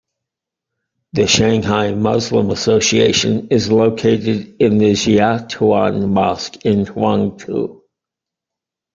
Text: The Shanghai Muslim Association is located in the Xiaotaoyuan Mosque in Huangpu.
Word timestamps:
The 1.13 1.27
Shanghai 1.27 1.91
Muslim 1.91 2.49
Association 2.49 3.49
is 3.51 3.69
located 3.71 4.55
in 4.59 4.79
the 4.79 4.93
Xiaotaoyuan 4.93 6.09
Mosque 6.09 6.65
in 6.65 6.85
Huangpu. 6.85 7.81